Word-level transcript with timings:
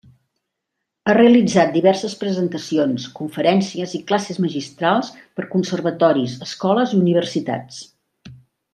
Ha 1.05 1.13
realitzat 1.17 1.73
diverses 1.75 2.15
presentacions, 2.21 3.05
conferències 3.19 3.95
i 4.01 4.03
classes 4.13 4.43
magistrals 4.47 5.15
per 5.21 5.47
a 5.49 5.53
conservatoris, 5.55 6.37
escoles 6.51 6.97
i 6.99 7.03
universitats. 7.07 7.83